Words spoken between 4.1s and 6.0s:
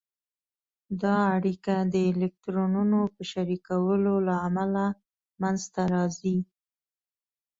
له امله منځته